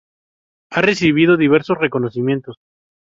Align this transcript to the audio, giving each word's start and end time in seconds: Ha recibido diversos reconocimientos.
Ha 0.71 0.81
recibido 0.81 1.37
diversos 1.37 1.77
reconocimientos. 1.77 2.55